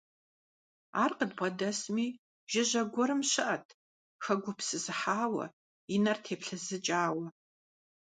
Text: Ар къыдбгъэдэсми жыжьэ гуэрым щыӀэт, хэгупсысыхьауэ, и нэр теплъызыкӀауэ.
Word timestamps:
Ар 1.03 1.11
къыдбгъэдэсми 1.17 2.07
жыжьэ 2.51 2.81
гуэрым 2.93 3.21
щыӀэт, 3.31 3.67
хэгупсысыхьауэ, 4.23 5.45
и 5.93 5.95
нэр 6.03 6.17
теплъызыкӀауэ. 6.25 7.25